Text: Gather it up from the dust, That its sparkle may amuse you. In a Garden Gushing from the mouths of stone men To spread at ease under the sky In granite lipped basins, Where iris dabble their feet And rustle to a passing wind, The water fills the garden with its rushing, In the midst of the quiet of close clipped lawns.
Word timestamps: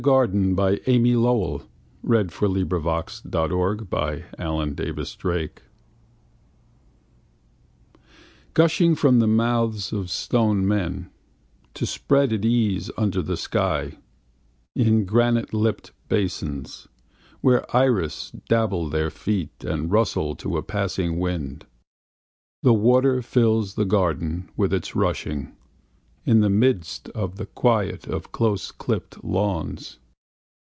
Gather 0.03 0.23
it 0.23 0.29
up 0.57 0.83
from 0.83 1.03
the 1.03 1.61
dust, 2.01 2.33
That 2.33 2.47
its 2.49 3.15
sparkle 3.17 3.85
may 3.91 4.25
amuse 4.39 5.15
you. 5.23 5.29
In 5.29 5.29
a 5.29 5.47
Garden 5.47 5.55
Gushing 8.55 8.95
from 8.95 9.19
the 9.19 9.27
mouths 9.27 9.93
of 9.93 10.09
stone 10.09 10.67
men 10.67 11.11
To 11.75 11.85
spread 11.85 12.33
at 12.33 12.43
ease 12.43 12.89
under 12.97 13.21
the 13.21 13.37
sky 13.37 13.99
In 14.75 15.05
granite 15.05 15.53
lipped 15.53 15.91
basins, 16.09 16.87
Where 17.41 17.75
iris 17.77 18.31
dabble 18.49 18.89
their 18.89 19.11
feet 19.11 19.63
And 19.63 19.91
rustle 19.91 20.33
to 20.37 20.57
a 20.57 20.63
passing 20.63 21.19
wind, 21.19 21.67
The 22.63 22.73
water 22.73 23.21
fills 23.21 23.75
the 23.75 23.85
garden 23.85 24.49
with 24.57 24.73
its 24.73 24.95
rushing, 24.95 25.55
In 26.23 26.41
the 26.41 26.51
midst 26.51 27.09
of 27.09 27.37
the 27.37 27.47
quiet 27.47 28.05
of 28.07 28.31
close 28.31 28.71
clipped 28.71 29.23
lawns. 29.23 29.97